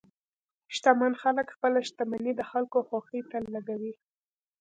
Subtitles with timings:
[0.75, 3.93] شتمن خلک خپل شتمني د خلکو خوښۍ ته لګوي.